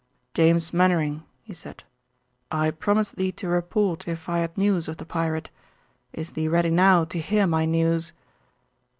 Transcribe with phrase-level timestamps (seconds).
[0.33, 1.83] "James Mainwaring," he said,
[2.49, 5.51] "I promised thee to report if I had news of the pirate.
[6.11, 8.11] Is thee ready now to hear my news?"